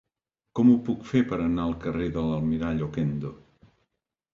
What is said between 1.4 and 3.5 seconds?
anar al carrer de l'Almirall Okendo?